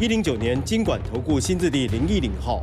[0.00, 2.62] 一零九年经管投顾新字第零一零号。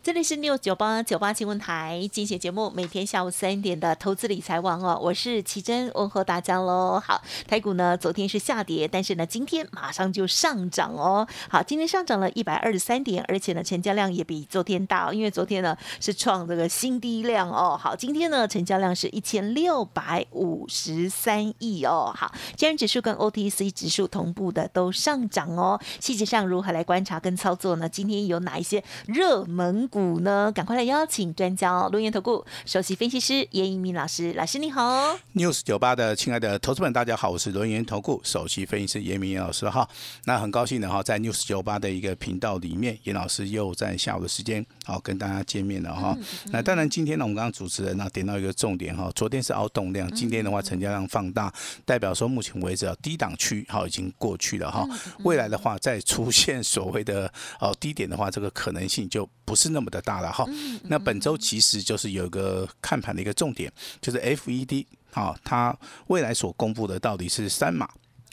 [0.00, 7.02] 这里是六九八九八新闻台，精选节目，每天下午三点的投资理财网哦，我是奇珍，问候大家喽。
[7.04, 11.26] 好，台股呢昨天是下跌，但是呢今天马上就上涨哦。
[11.50, 17.76] 好，今天上涨了一百二十三点，而且呢成交量也比昨天大，哦因为昨天呢是创这个新低量哦。
[17.78, 22.14] 好，今天呢成交量是一千六百五十三亿哦。
[22.16, 25.78] 好，今日指数跟 OTC 指数同步的都上涨哦。
[26.00, 27.88] 细节上如何来观察跟操作呢？
[27.88, 30.18] 今天有哪一些热门股？
[30.20, 30.50] 呢？
[30.52, 39.88] 赶快来邀请专家录音投顾首席分析师严一鸣老师，老师你好，news 九八的亲爱的投资们，大家好，我是轮研投顾首席分析师严明老师哈。
[40.24, 46.16] 那很高兴的哈，在 news 九八的一个频道里面，严老师又在下午的时间好跟大家见面了哈。
[46.46, 51.52] 那当然今天呢，我们刚刚主持人呢点到一个重点哈，昨天是凹动量，今天的话成交量放大，
[51.84, 54.86] 代表说目前为止啊低档区好已经过去了哈。
[55.24, 59.88] 未来的话再出现所谓的哦低点的话，这个可能性就不是那么。
[59.88, 60.44] 的大了哈，
[60.84, 63.72] 那本周其实就是有一个看盘的一个重点，
[64.02, 64.84] 就是 FED
[65.14, 65.74] 啊，它
[66.08, 67.88] 未来所公布的到底是三码。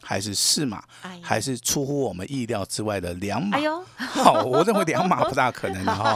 [0.07, 0.83] 还是四码，
[1.19, 3.57] 还是出乎我们意料之外的两码。
[3.57, 6.15] 哎呦， 好，我认为两码不大可能的 哈。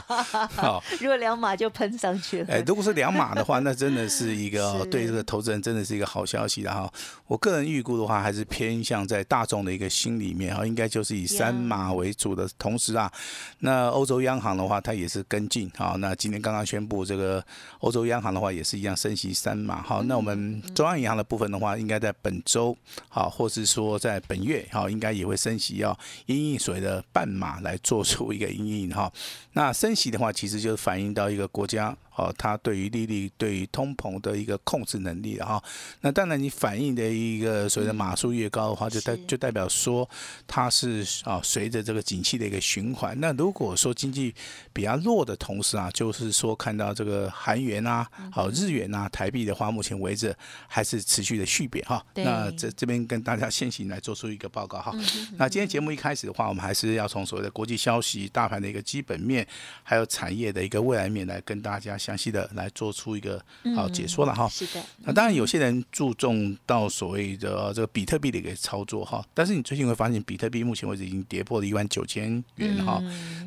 [0.55, 2.53] 好，如果两码就喷上去了。
[2.53, 6.87] 哎，如果是两码的话，那真的是一个 对这个投资人真的是一个好消息的哈。
[7.25, 13.11] 我个人预估的话，还是偏向在大众的一个心里面哈，应该就是以三码为主的同时啊，
[13.59, 15.95] 那欧洲央行的话，它也是跟进哈。
[15.97, 17.43] 那今天刚刚宣布这个
[17.79, 19.81] 欧洲央行的话，也是一样升息三码。
[19.81, 22.77] 好，那我们中央银行的部分的话，应该在本周
[23.09, 23.78] 好，或是说。
[23.83, 29.11] 说在本月哈，应该也会升息，要因应所谓的半码来做出一个因应哈。
[29.53, 31.95] 那升息的话，其实就是反映到一个国家。
[32.19, 35.63] 哦，它对于利率、对于通膨的一个控制能力哈，
[36.01, 40.07] 那当然你反映的一个所谓的码数越高的话，就代就代表说
[40.45, 43.17] 它是啊随着这个景气的一个循环。
[43.21, 44.35] 那如果说经济
[44.73, 50.35] 比较弱的同时啊，就是说看到这个韩元啊、好日元啊、台币的话，目前为止
[50.67, 52.05] 还是持续的续贬哈。
[52.15, 54.93] 那这这边跟大家先行来做出一个报告哈。
[55.37, 59.47] 那今天节目一开始的话，我们还是要从所谓的国际消息、大盘的一个基本面，
[59.83, 61.97] 还有产业的一个未来面来跟大家。
[62.09, 63.39] 详细的来做出一个
[63.75, 64.49] 好解说了哈。
[64.49, 64.83] 是的。
[65.03, 72.99] 那当然有些人注重到所谓的这个比特币的一个操作哈，但是你最近会发现比特币目前为止已经跌破了一万九千元哈。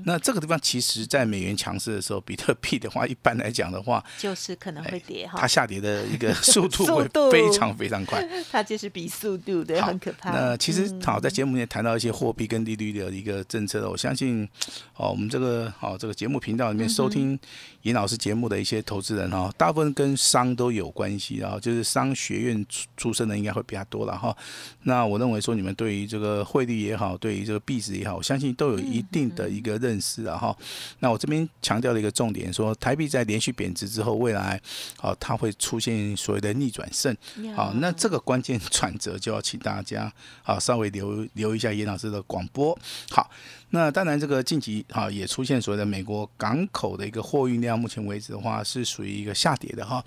[0.04, 5.38] 那这个地方其实在美元强势的时候，比特币的话一般来讲的话，就是可能会跌哈。
[5.40, 8.22] 它下跌的一个 速度会非常非常快。
[8.52, 10.30] 它就是比速度的很可怕。
[10.30, 14.48] 那其实好在节目里面谈到一些货币跟利率的一个政策，我相信
[14.96, 17.36] 哦我们这个好这个节目频道里面收听
[17.82, 18.51] 尹老师节目。
[18.52, 24.36] 的一些投资人哈，大部分跟商都有关系啊，就是商学院出出身的应该会比较多了哈。
[24.82, 30.54] 那我认为说你们对于这个汇率也好，对于这个币值也好，我相信都有一定的一个认识啊哈。
[30.98, 34.60] 那我这边强调的一个重点说，台币在连续贬值之后，未来
[35.00, 37.16] 啊它会出现所谓的逆转胜，
[37.56, 40.12] 好，那这个关键转折就要请大家
[40.42, 42.78] 啊稍微留留一下严老师的广播，
[43.10, 43.30] 好。
[43.74, 50.04] 那当然，这个近期哈也出现所谓的美国港口的一个货运量，目前为止的话是属于一个下跌的哈。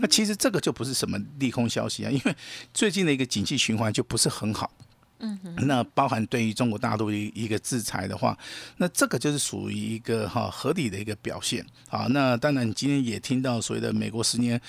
[0.00, 2.36] 那其实这个就不是什么利空消息啊，因为
[2.72, 4.70] 最近的一个景气循环就不是很好。
[5.18, 5.66] 嗯哼。
[5.66, 8.38] 那包含对于中国大陆的一个制裁的话，
[8.76, 12.06] 那这个就是属于一个哈合理的一个表现啊。
[12.10, 14.60] 那当然，你今天也听到所谓的美国十年。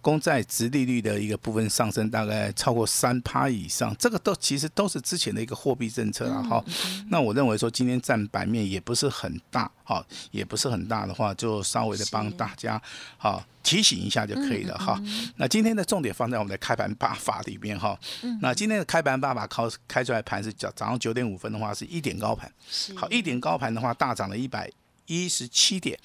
[0.00, 6.64] 公债值利率的一个部分上升，大概超过三趴以上，这个都其实都是之前的一个货币政策了哈。
[7.08, 12.80] 那我认为说今天占版面也不是很大，哈，也不是很大的话，就稍微的帮大家
[13.16, 15.00] 好提醒一下就可以了哈。
[15.36, 17.98] 那今天的重点放在我们的开盘八法里面哈。
[18.40, 22.50] 那今天的开盘八法开开出来盘是早早上九点五分的话是一点高盘，
[22.96, 24.70] 好一点高盘的话大涨了一百
[25.08, 25.98] 一十七点。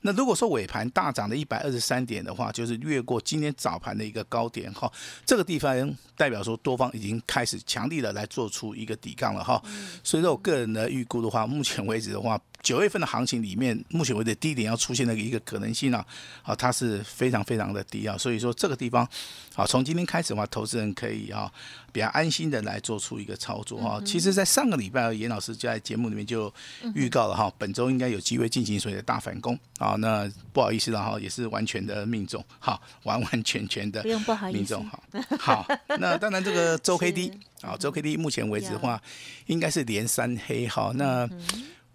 [0.00, 4.92] 那如果说尾盘大涨的一百二十三点的话，就是越过今天早盘的一个高点哈，
[5.24, 9.62] 这个地方代表说多方已经开始强力的来做出一个抵抗了哈，
[10.04, 16.04] 所以说我个人的预估的话，目前为止的话，九月份的行情里面，目前为止低点要出现的一个可能性啊，
[16.42, 19.08] 啊，它是非常非常的低啊，所以说这个地方，
[19.54, 21.52] 啊，从今天开始的话，投资人可以啊
[21.92, 24.02] 比较安心的来做出一个操作啊。
[24.04, 26.52] 其实，在上个礼拜，严老师就在节目里面就
[26.94, 29.94] 预告了哈，本周应该有机会进行所谓的大反攻啊。
[29.98, 34.02] 那不好意思了哈，也是完全的命中，好，完完全全的
[34.52, 35.02] 命中，好，
[35.38, 35.68] 好。
[36.00, 37.32] 那当然这个周 K D
[37.62, 39.00] 啊，周 K D 目前为止的话，
[39.46, 40.92] 应该是连三黑哈。
[40.94, 41.28] 那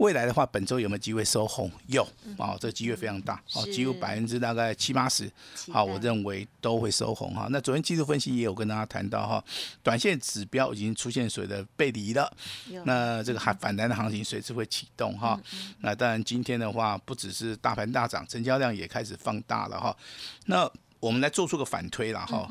[0.01, 1.71] 未来的话，本周有没有机会收红？
[1.86, 2.01] 有
[2.36, 5.31] 啊，这个机会非常大哦，几乎百分之大概七八十。
[5.71, 7.48] 好，我认为都会收红哈。
[7.51, 9.44] 那昨天技术分析也有跟大家谈到哈，
[9.83, 12.36] 短线指标已经出现所谓的背离了，
[12.83, 15.39] 那这个还反弹的行情随时会启动哈。
[15.81, 19.95] 那当然今天的话，不只是大盘大涨，成交量也开始放大了哈。
[20.48, 20.68] 那
[21.00, 22.50] 我们来做出个反推了哈。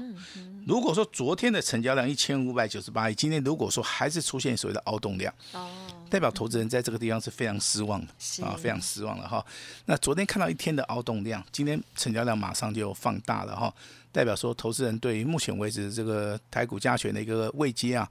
[0.69, 5.69] 如果说昨天的成交量一千五百九十八亿，今天如果说还是出现所谓的凹动量，哦，
[6.11, 8.13] 代表投资人在这个地方是非常失望的，
[8.45, 9.45] 啊，非常失望了哈。
[9.87, 13.73] 那昨天看到一天的凹动量，今天成交量马上就放大了哈，
[14.11, 18.11] 代表说投资人对于目前为止这个台股加权的一个位阶啊，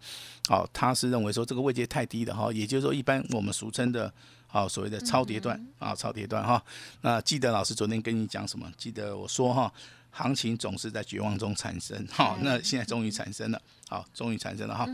[0.50, 4.12] 哦，他是认为说这个位阶太低了哈，也就是说一般我们俗称的。
[4.52, 6.60] 好，所谓的超跌段啊，超跌段哈。
[7.02, 8.68] 那记得老师昨天跟你讲什么？
[8.80, 9.72] 记得我说哈，
[10.12, 12.06] 行情总是在绝望中产生。
[12.12, 13.62] 哈，那现在终于产生了。
[13.88, 14.88] 好，终于产生了哈。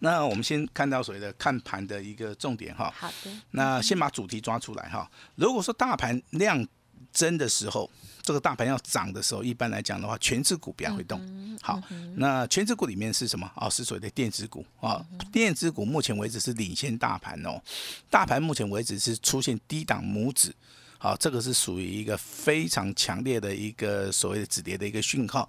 [0.00, 2.92] 那我们先看到所谓的看盘的一个重点哈。
[2.96, 3.30] 好的。
[3.52, 5.10] 那先把主题抓出来哈。
[5.36, 6.66] 如果说大盘量
[7.12, 7.90] 增的时候。
[8.20, 11.18] 这个大盘要涨的时候，一般来讲的话，全指股比较会动。
[11.62, 11.82] 好，
[12.16, 13.50] 那全指股里面是什么？
[13.56, 15.02] 哦，是所谓的电子股啊。
[15.32, 17.58] 电子股目前为止是领先大盘哦。
[18.10, 20.54] 大盘目前为止是出现低档拇指，
[20.98, 25.48] 好，这个是属于一个非常强烈的一个所谓的止跌的一个讯号。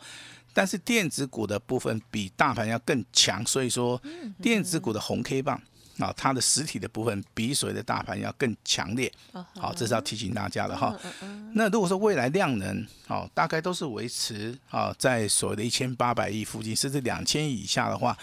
[0.53, 4.01] 但是电子股的部分比大盘要更强，所以说
[4.41, 5.61] 电子股的红 K 棒。
[5.99, 9.11] 啊，它的实体的部分比所谓的大盘要更强烈，
[9.59, 10.97] 好，这是要提醒大家的哈。
[11.55, 18.17] 那如果说未来量能，哦，大概都是维持啊，在所谓的一千八百亿附近，甚至两千亿以下的话。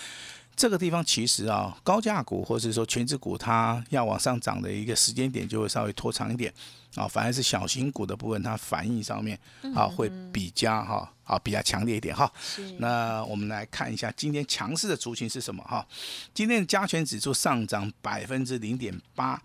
[0.56, 6.52] 这个地方其实啊，高价股或者说全指股，它要往上涨的一个时间点就会稍微拖长一点
[6.94, 9.38] 啊，反而是小型股的部分，它反应上面
[9.74, 12.32] 啊会比较哈啊比较强烈一点哈。
[12.78, 15.86] 那我们来看一下今天强势的族群是什么哈？
[16.32, 19.38] 今天的加权指数上涨百分之零点八，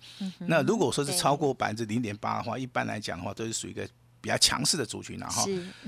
[0.48, 3.86] 那如果说是超过百分之零点八的话，一般来讲的话都是属于一个。
[4.22, 5.44] 比较强势的族群了哈，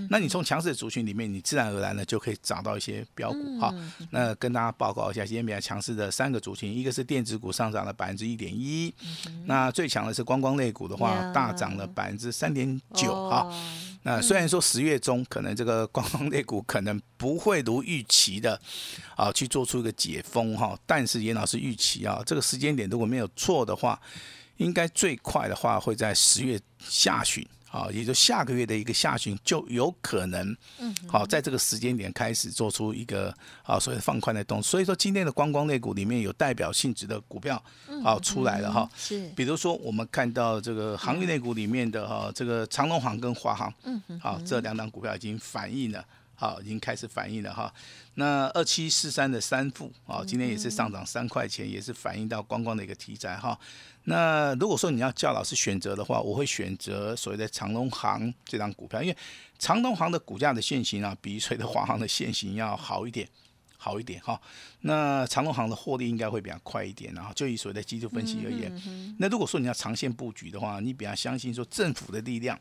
[0.10, 3.74] 那你从强势的族群里面，你自然而然呢就可以找到一些标股哈。
[4.10, 8.92] 那跟大家报告一下，今天比较强势的三个族群，一个是电子股上涨了百分之一点一，
[9.46, 13.48] 那最强的是观光类股的话，大涨了百分之三点九哈。
[14.02, 18.60] 那虽然说十月中可能这个观光类股可能不会如预期的
[19.16, 24.02] 啊去做出一个解封哈，但是严老师预期啊，这个时间点如果没有错的话，
[24.58, 27.48] 应该最快的话会在十月下旬。
[27.74, 34.64] 啊，也就下个月的一个下旬就有可能，嗯，好，在这个时间点开始做出一个啊所谓的放宽的动作。
[34.64, 37.62] 所以说今天的观光类股里面有代表性质的股票，
[38.06, 46.06] 啊出来了哈，是，比如说我们看到这个航运类股里面的哈，这个长隆航跟华航，嗯嗯，好，这两档股票已经反映了，
[46.44, 47.74] 好，已经开始反映了哈。
[48.16, 53.58] 那二七四三的三富啊，今天也是上涨三块钱，也是反映到观光的一个题材哈。
[54.04, 59.16] 那如果说你要叫老师选择的话，我会选择所谓的长隆行这张股票，因为
[59.58, 63.26] 长隆行的股价的现形啊，比所谓的华航的现形要好一点，
[63.78, 64.38] 好一点哈。
[64.82, 72.60] 那长隆行的获利应该会比较快一点，然后就以所谓的技术分析而言，那如果说你要长线布局的话，你比较相信说政府的力量，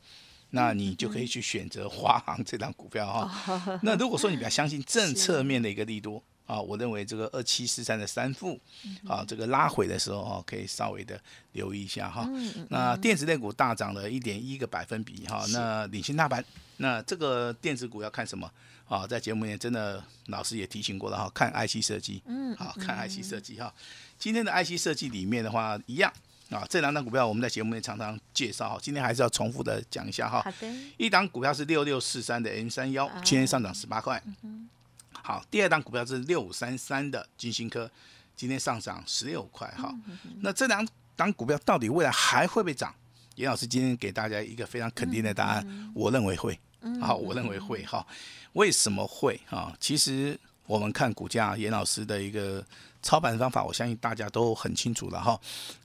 [0.53, 3.79] 那你就可以去选择华航这张股票哈。
[3.83, 6.23] 那如果说你比较相信 政策面的一个利多。
[6.45, 8.61] 啊，我认为这个二七四三的三副，
[9.09, 11.19] 啊，这个拉回的时候啊，可以稍微的
[11.53, 12.29] 留意一下哈。
[12.69, 16.45] 那电子类股大涨了一点一个百分比哈，那领先大盘。
[16.79, 18.51] 那这个电子股要看什么？
[18.87, 22.21] 啊，在节目里面真的老师也提醒过了哈，看 IC 设计。
[22.27, 23.73] 嗯，好看 IC 设计哈。
[24.19, 26.13] 今天的 IC 设计里面的话，一样
[26.53, 30.43] 啊，这两档股票我们在节目里常常介绍哈，今天还是要重复的讲一下哈。
[30.43, 30.75] 好的。
[30.97, 34.23] 一档股票是六六四三的 M 三幺，今天上涨十八块。
[35.13, 37.91] 好，第二档股票是六五三三的金星科，
[38.37, 39.95] 今天上涨十六块哈。
[40.41, 42.95] 那这两档股票到底未来还会不会涨？
[43.37, 46.59] 严老师今天给大家一个非常肯定的答案，我认为会。
[47.01, 48.07] 好，我认为会哈。
[48.55, 49.73] 为什么会哈？
[49.81, 52.65] 其实我们看股价，严老师的一个
[53.03, 55.39] 操盘方法，我相信大家都很清楚了哈。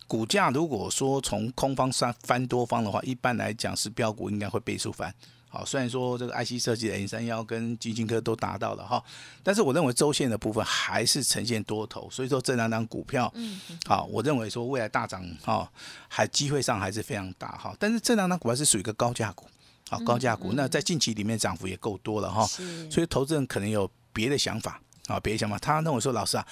[0.07, 5.13] 股价如果说从空方翻翻多方的话，一般来讲是标股应该会倍数翻。
[5.49, 9.01] 好，虽然说这个 IC 设计的 N 三幺跟基金科都达到了哈，
[9.41, 15.71] 但是我认为周线的部分还是呈现多头，所以说这两档股票，嗯，好，我认为说未来大涨哈，
[16.09, 17.73] 还机会上还是非常大哈。
[17.79, 19.45] 但是这两档股票是属于一个高价股，
[19.89, 26.47] 好，高价股，那在近期里面涨幅也够多了哈，是，所以投资人可能有别的想法啊，别的想法，他认为说老师啊。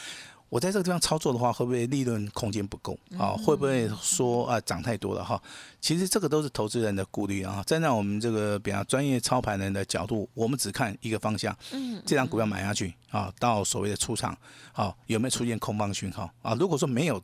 [0.47, 3.33] 我在这个地方操作的话，会不会利润空间不够啊？
[3.43, 5.41] 会不会说啊涨太多了哈？
[5.81, 7.63] 其实这个都是投资人的顾虑啊。
[7.65, 14.37] 站在我们这个比较专业操盘人的角度，我们只看一个方向，嗯，这张股票买下去啊，到所谓的出场
[14.73, 16.53] 啊，有没有出现空方讯号啊？
[16.55, 17.21] 如果说没有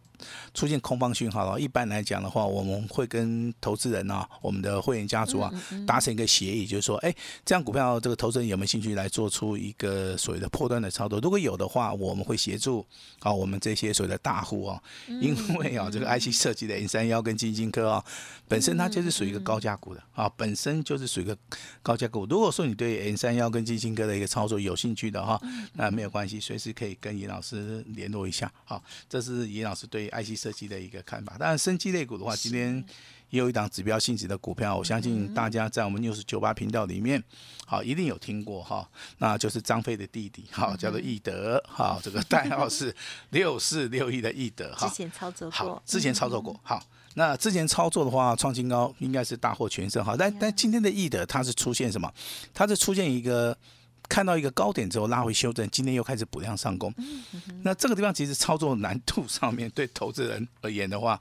[0.54, 5.52] 出现空方讯号了，一般来讲的话，我们会跟投资人啊，我们的会员家族啊，
[5.86, 11.20] 达成一个协议，就是说，哎，这样股票这个投资人有没有兴趣来做出一个所谓的破端的操作？
[11.20, 12.86] 如果有的话，我们会协助。
[13.20, 18.04] 啊，我们这些所谓的大户哦，因为啊，这个 IC 设计的 N 三幺跟金晶科啊，
[18.48, 21.38] 本身它就是属于一个高价股的啊，本身就是属于一个
[21.84, 22.26] 高价股。
[22.26, 25.40] 如果说你对 N 三幺跟金晶科的一个操作有兴趣的哈，
[25.82, 28.52] 那没有关系，随时可以跟尹老师联络一下。
[28.64, 31.36] 好，这是尹老师对 IC 设计的一个看法。
[31.40, 32.86] 当然，生机类股的话，今天。
[33.32, 37.24] 也有一档指标性质的股票，我相信大家在我们六十九八频道里面，
[37.66, 38.86] 好一定有听过哈，
[39.20, 42.94] 那就是张飞的弟弟，好叫做易德，好这个代号是
[43.32, 52.14] 六四六一的易德，哈，之前操作过，之前操作过，好，那之前操作的话创新高应该是大获全胜，哈，但但今天的易德它是出现什么？
[52.54, 53.58] 它是出现一个。
[54.12, 56.94] 看到一个高点之后拉回修正，今天又开始补量上攻。
[57.64, 61.18] 那这个地方其实操作难度上面对投资人而言的话，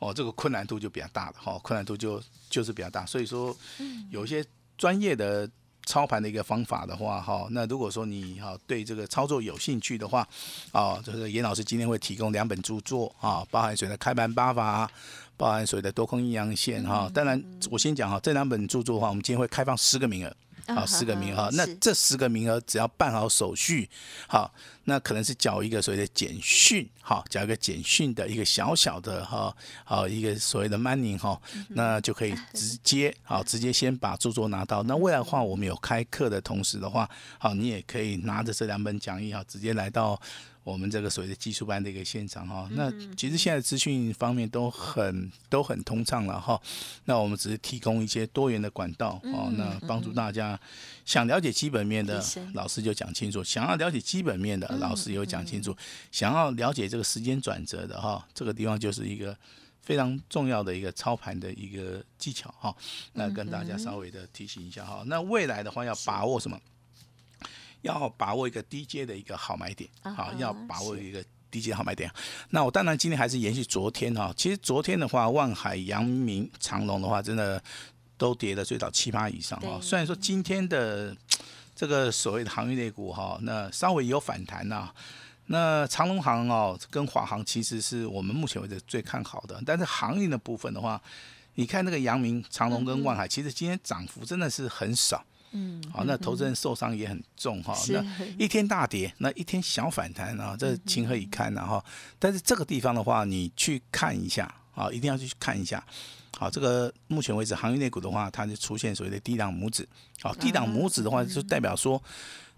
[0.00, 2.20] 哦，这个困难度就比较大了哈，困难度就
[2.50, 3.06] 就是比较大。
[3.06, 3.56] 所以说，
[4.10, 4.44] 有一些
[4.76, 5.48] 专业的
[5.86, 10.26] 操盘的一个方法的话，哈，那如果说你哈对这个操作有兴趣的话，
[10.72, 14.90] 啊，就是严老师今天会提供两本著作啊，包含所谓的开盘八法，
[15.36, 17.08] 包含所谓的多空阴阳线哈。
[17.14, 20.36] 当然，我先讲哈，这两本著作的话，我们今天会开放十个名额。
[20.66, 23.88] 好，十个名额，那这十个名额只要办好手续，
[24.28, 24.52] 好，
[24.84, 29.54] 那可能是缴一个所谓的简讯，好，缴一个简讯的一个小小的哈，
[29.84, 34.82] 好一个所谓的 money 哈，那就可以 直接好，直接先把著作拿到。
[34.84, 40.20] 那未来的话，我们有开课的同时的话，好，你也可以拿着这两本讲义啊，直接来到。
[40.64, 46.60] 我们这个所谓的技术班的一个现场哈，那其实现在资讯方面都很都很通畅了哈。
[47.06, 50.58] 那我们只是提供一些多元的管道哦，那帮助大家
[51.04, 55.76] 想了解基本面的老师就讲清楚，想要了解基本面的老师有讲清楚，
[56.12, 59.36] 想要了解这个时间转折的哈，这个地方就是一个
[59.80, 62.72] 非常重要的一个操盘的一个技巧哈。
[63.14, 66.56] 那跟大家稍微的提醒一下哈，那未来的话要把握什么？
[67.82, 72.10] 要把握一个低阶的一个好买点，好，要把握一个低阶好买点。
[72.50, 77.62] 那我当然今天还是延续昨天哈，其实昨天的话，万海、阳明、长隆的话，真的
[78.16, 79.78] 都跌了最少七八以上哈。
[79.82, 81.14] 虽然说今天的
[81.74, 84.90] 这个所谓的航运类股哈，那稍微有反弹呐。
[85.46, 89.60] 那长隆行哦，跟华航其实是我们目前为止最看好的。
[89.66, 91.02] 但是航运的部分的话，
[91.56, 95.22] 你看那个阳明、长隆跟万海，其实今天涨幅真的是很少。
[95.52, 97.76] 嗯，好，那投资人受伤也很重哈。
[97.88, 98.04] 那
[98.38, 101.84] 一天大跌，那一天小反弹啊，这情何以堪呢哈？
[102.18, 105.84] 但是这个地方的话，你去看一下啊，一定要去看一下。
[106.38, 109.86] 好，这个目前为止行业内股的话，它就出现所谓的低档拇指。
[110.22, 112.02] 好，低档拇指的话，就代表说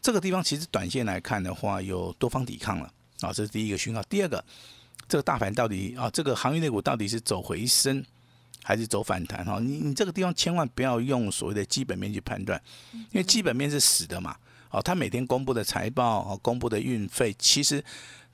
[0.01, 2.91] 这个地方其实短线来看的话，有多方抵抗了。
[3.21, 4.01] 啊，这是第一个讯号。
[4.05, 4.45] 第二个，
[5.09, 8.05] 这个大盘到底啊，这个行业内股到底是走回升？
[8.67, 12.59] 还是走反弹哈，你你这个地方千万不要用所谓的基本面去判断，
[12.93, 14.35] 因为基本面是死的嘛。
[14.71, 17.85] 哦，他每天公布的财报哦，公布的运费，其实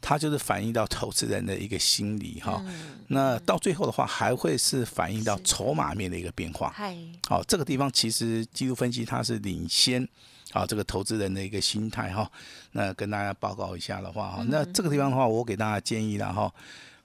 [0.00, 2.64] 它就是反映到投资人的一个心理哈。
[3.08, 6.74] 那到最后的话，还会是反映到筹码面的一个变化。
[7.28, 10.08] 好，这个地方其实技术分析它是领先
[10.52, 12.30] 啊，这个投资人的一个心态哈。
[12.72, 16.50] 那跟大家报告一下的话哈，那这个地方的话，我给大家建议了哈。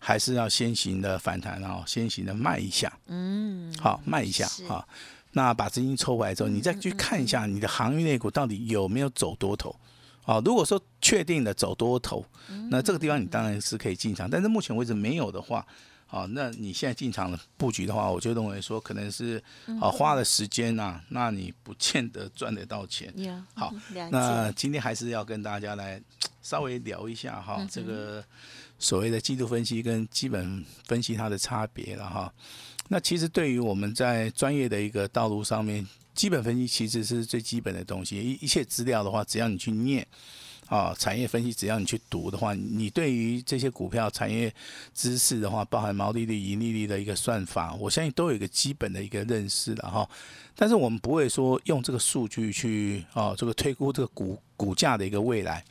[0.08, 4.86] 还是要先行的反弹啊，先行的卖一下，嗯，好卖一下啊。
[5.32, 9.76] 那把资金抽回来之后，你再去看一下你的航运类股到底有没有走多头
[10.24, 10.40] 啊？
[10.46, 12.24] 如果说确定的走多头，
[12.70, 14.30] 那这个地方你当然是可以进场。
[14.30, 15.66] 但是目前为止没有的话，
[16.08, 19.44] 啊，那你现在进场的布局的话，我就认为说可能是
[19.82, 23.12] 啊花了时间呐，那你不见得赚得到钱。
[23.56, 23.74] 好，
[24.12, 26.00] 那今天还是要跟大家来
[26.44, 28.24] 稍微聊一下哈，这个。
[28.78, 32.34] 所谓的季度分析跟基本分析它的差别了哈，
[32.90, 38.18] 那其实对于我们在专业的一个道路上面，基本分析其实是最基本的东西。
[38.18, 40.06] 一一切资料的话，只要你去念，
[40.68, 44.54] 啊，产业分析只要你去读的话，你对于这些股票产业
[44.94, 50.08] 知识的话，包含毛利率、盈利率的一个算法，我相信都有一个基本的一个认识的哈。
[50.56, 55.64] 但是我们不会说用这个数据去啊，这个推估这个股股价的一个未来。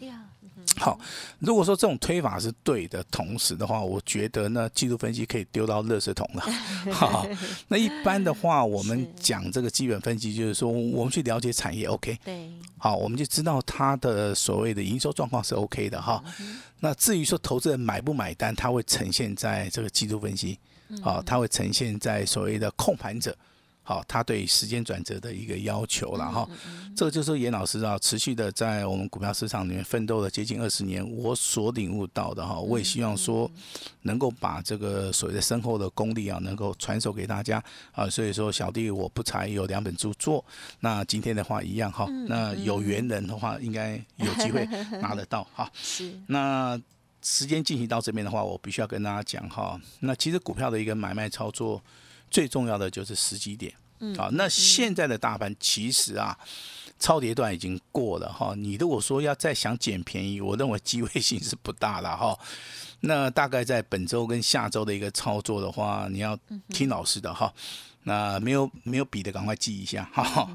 [0.85, 1.01] 好，
[1.39, 6.45] 如果说这种推法是对的，同时的话，我觉得呢，技术分析可以丢到垃圾桶了。
[6.93, 7.27] 好，
[7.69, 12.19] 那一般的话，我们讲这个基本分析，就是说我们去了解产业，OK？
[12.23, 12.51] 对。
[12.77, 16.23] 好，我们就知道它的所谓的营收状况是 OK 的哈。
[16.81, 20.59] 那至于说投资人买不买单，它会呈现在这个技术分析，
[21.01, 23.35] 好，它会呈现在所谓的控盘者。
[23.87, 26.49] 好，他对时间转折的一个要求了哈，
[26.97, 33.51] 这个就是严老师啊，持续的在我们股票市场里面奋斗了接近二十年，我所领悟到的哈，我也希望说
[34.01, 37.63] 能够把这个所谓的深厚的功力啊，能够传授给大家
[37.93, 40.43] 啊，所以说小弟我不才有两本著作，
[40.81, 44.65] 那今天的话一样哈，那有缘人的话应该有机会
[45.03, 45.71] 拿得到哈。
[45.77, 46.19] 是。
[46.29, 46.81] 那
[47.21, 51.83] 时间进行到这边的话，我必须要跟大家讲哈，那其实股票的一个买卖操作。
[52.35, 53.73] 最重要的就是时机点，
[54.19, 56.37] 啊，那现在的大盘其实啊，
[56.99, 58.57] 超跌段已经过了哈。
[58.57, 62.37] 你如果说要再想捡便宜，我认为机会性是不大了哈。
[63.03, 66.37] 那大概在本周跟下周的一个操作的话，你要
[66.71, 67.55] 听老师的哈。
[68.03, 70.49] 那没有没有笔的，赶快记一下哈。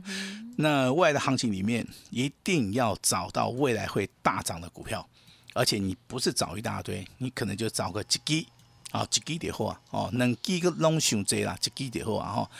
[0.57, 5.07] 那未来的行情里面，一定要找到未来会大涨的股票，
[5.53, 8.45] 而且你不是找一大堆，你可能就找个几基。
[8.91, 12.51] 啊，一支就好啊，哦，两支个拢上济啦，一支就好啊，哈。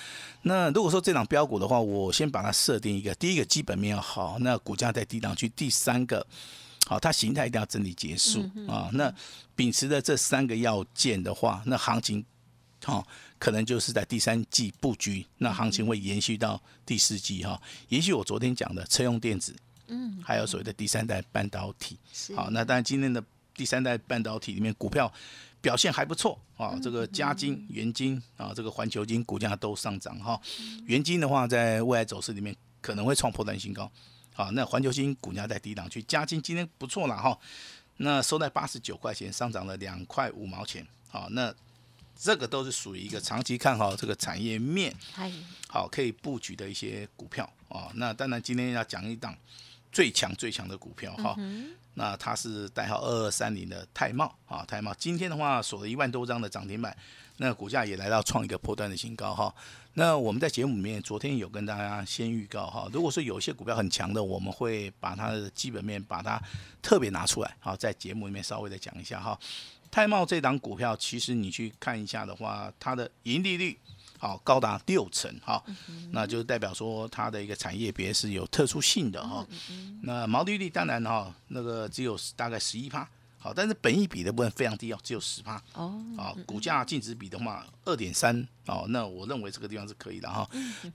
[0.44, 6.26] 那如果说这档标股的话，我先把它设定一个，第一个基本面要好，那股价在低档区；第三个，
[6.86, 8.90] 好，它形态一定要整理结束啊。
[8.94, 9.14] 那
[9.56, 12.24] 秉持的这三个要件的话，那行情，
[12.84, 13.06] 好，
[13.40, 17.60] 可能就是在第三季布局，那行情会延续到第四季哈。
[17.88, 19.56] 延续我昨天讲的车用电子，
[19.88, 21.98] 嗯，还有所谓的第三代半导体，
[22.36, 23.22] 好，那当然今天的
[23.60, 25.12] 第三代半导体里面股票。
[25.62, 30.40] 表现还不错啊，这个嘉金、元金啊，这个环球金股价都上涨哈。
[30.86, 33.92] 元金的话，在未来走势里面可能会创破断新高。
[34.34, 37.38] 好，那环球金股价在低档区，嘉金今天不错了哈。
[37.98, 40.88] 那收在八十九块钱，上涨了两块五毛钱。
[41.10, 41.54] 好，那
[42.16, 44.96] 这个都是属于一个长期看好这个产业面，
[45.68, 47.92] 好可以布局的一些股票啊。
[47.96, 49.36] 那当然今天要讲一档
[49.92, 51.36] 最强最强的股票哈。
[51.96, 56.96] 那它是代号二二三零的泰茂啊，泰茂今天的话锁了一万多张的涨停板，
[57.38, 59.54] 那股价也来到创一个破断的新高哈。
[59.96, 66.42] 那我们在节目里面昨天有跟大家先预告哈，如果说有些股票很强的，我们会把它的基本面把它
[66.82, 69.38] 特别拿出来，好在节目里面稍微的讲一下哈。
[69.92, 73.78] 泰茂这档股票，其实你去看一下的话，它的盈利率。
[74.22, 75.64] 好，高达六成哈，
[76.12, 79.48] 那就代表说它的一个产业别是有特殊性的哈。
[80.02, 85.56] 那毛利率当然哈，那个只有大概十一趴，好，但是本益比的部分非常低哦，只有十趴。
[85.74, 90.46] 哦，啊，股价净值比的话二点三哦，那我认为这个地方是可以的哈。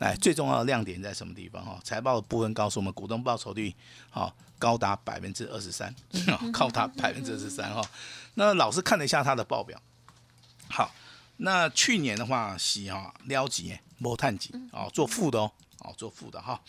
[0.00, 1.80] 来，最重要的亮点在什么地方哈？
[1.82, 3.74] 财报的部分告诉我们，股东报酬率
[4.10, 5.94] 好高达百分之二十三，
[6.52, 7.80] 高达百分之二十三哈。
[8.34, 9.80] 那老师看了一下它的报表，
[10.68, 10.94] 好。
[11.38, 16.60] 那去年的话，是哈撩级，摸探级，哦，做负的哦，哦，做负的哈。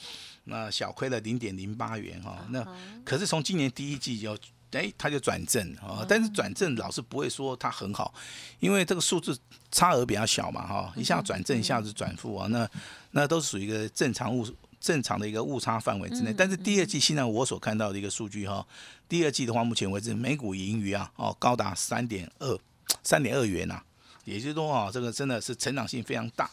[0.45, 2.43] 那小亏了零点零八元哈。
[2.49, 2.65] 那
[3.03, 4.37] 可是从今年第一季就，
[4.71, 6.05] 哎，它就转正啊。
[6.07, 8.13] 但是转正老是不会说它很好，
[8.59, 9.37] 因为这个数字
[9.71, 10.91] 差额比较小嘛哈。
[10.95, 12.67] 一下转正，一下子转负啊，那
[13.11, 14.47] 那都是属于一个正常误
[14.79, 16.33] 正常的一个误差范围之内。
[16.35, 18.65] 但是第二季现在我所看到的一个数据哈，
[19.07, 22.59] 第二季的话，目前为止每股盈余啊，哦，高达三点二
[23.03, 23.81] 三点二元呐。
[24.25, 26.51] 也就是说啊，这个真的是成长性非常大。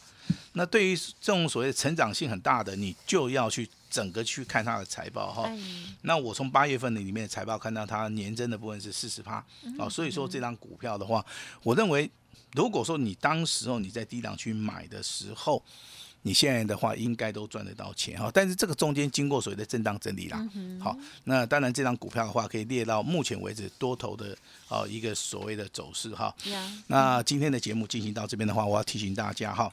[0.53, 5.51] 那对于这种所谓成长性很大的，你就要去整个去看它的财报哈。
[6.03, 9.43] 那我从八月份的里面财报看到它年增的部分是四十趴
[9.77, 11.25] 啊，所以说这张股票的话，
[11.63, 12.09] 我认为
[12.53, 15.61] 如果说你当时候你在低档去买的时候。
[16.25, 20.41] 你现在的话应该都赚得到钱哈，但是这个中间经过所谓的震荡整理啦，
[20.79, 24.35] 好，那当然这张股票的话可以列到目前为止多头的
[24.69, 26.33] 啊一个所谓的走势哈。
[26.87, 29.69] 那今天的节目进行到这边的话，我要提醒大家哈，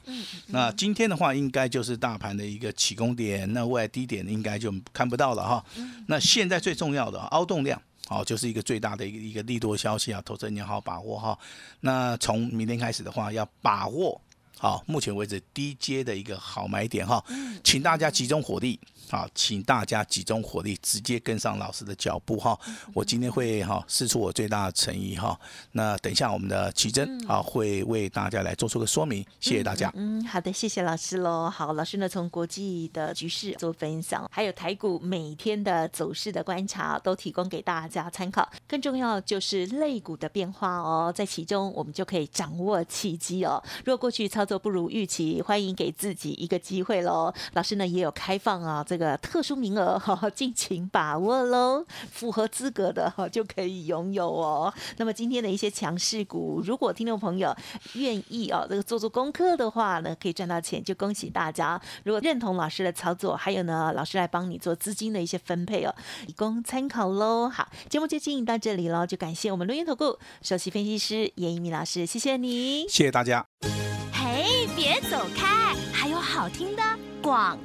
[0.47, 5.65] 那今天的话应该就是大盘的一个起攻点，那未来低点应该就看不到了哈。
[6.07, 11.39] 那现在最重要的凹动量，好，就是一个最大的一个一个利多消息啊，投资人要好好把握哈。
[11.79, 14.19] 那从明天开始的话，要把握。
[14.61, 17.23] 好，目前为止低阶的一个好买点哈，
[17.63, 18.79] 请大家集中火力。
[19.09, 22.57] 好，请大家集中火力，直接跟上老师的脚步哈。
[22.93, 25.37] 我今天会哈试出我最大的诚意哈。
[25.73, 29.91] 那等一下我们的奇珍啊会为大家来做出个说明，谢谢大家。
[29.95, 31.49] 嗯，好的，谢谢老师喽。
[31.49, 38.49] 好，老师呢从国际的局势做分享，还有台股每天的走势的观察，都提供给大家参考。
[38.65, 43.61] 更重要就是类股的变化哦，在其中我们就可以掌握契机哦。
[43.79, 47.33] 如果过去操作都不如预期，欢迎给自己一个机会喽。
[47.55, 49.01] 老师呢也有开放啊这。
[49.01, 51.83] 个特殊名额哈，尽情把握喽！
[52.11, 54.71] 符合资格的哈就可以拥有哦。
[54.97, 57.51] 那么今天的一些强势股，如果听众朋友
[57.95, 61.81] 愿意哦，这个做做功课的话呢，可以赚到钱，就恭喜大家。
[62.03, 65.95] 如果认同老师的操作，还有呢，老师来帮你做资金的一些分配哦，
[66.27, 67.49] 以供参考喽。
[67.49, 73.47] 好，节目就进行到这里喽，就感谢我们录音投顾首席分析师严一鸣老师，谢谢你，谢谢大家。
[74.83, 76.81] 别走开，还有好听的
[77.21, 77.55] 广。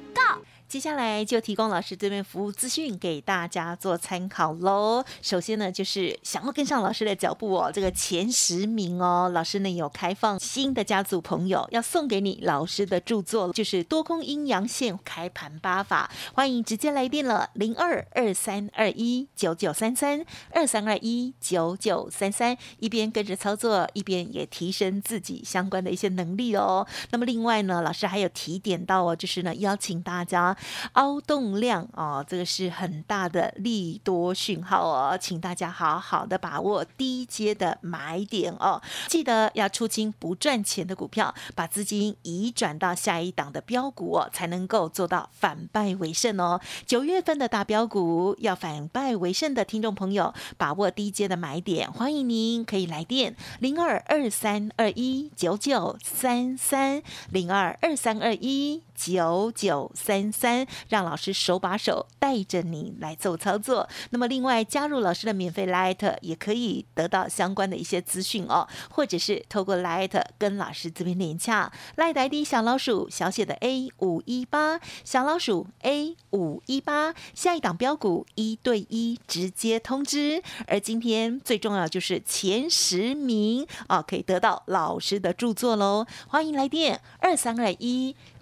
[0.69, 5.05] 接下来就提供老师这边服务资讯给大家做参考喽。
[5.23, 26.85] 首先呢，就是想要跟上老师的脚步哦，这个前十名哦，老师呢有开放新的家族朋友要送给你老师的著作，就是多空阴阳线开盘八法，欢迎直接来电了，零二二三二一九九三三二三二一九九三三，一边跟着操作，一边也提升自己相关的一些能力哦。
[27.11, 30.56] 那么另外呢，老师还有提点到哦，就是呢邀请大家。
[30.93, 46.61] 凹动量哦，这个是很大的利多讯号哦，请大家好好的把握低阶的买点哦，记得要出清不赚钱的股票，把资金移转到下一档的标股哦，才能够做到反败为胜哦。
[46.87, 58.83] 九月份的大标股要反败为胜的听众朋友，把握低阶的买点，欢迎您可以来电零二二三二一九九三三零二二三二一。
[58.97, 63.89] 九九三三，让老师手把手带着你来做操作。
[64.11, 71.73] 那么，另外加入老师的免费 Light 也可以得到相关的一些资讯哦，或者是透过 Light 跟老师这边连洽。
[71.97, 80.41] Light ID 小老鼠小写的 A 五一八，小老鼠 A 五一八，下一档标股一对一直接通知。
[80.69, 86.07] 而今天最重要就是前十名啊，可以得到老师的著作喽。
[86.29, 88.15] 欢迎来电二三二一。